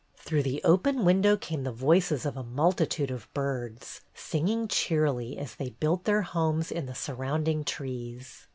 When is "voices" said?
1.71-2.25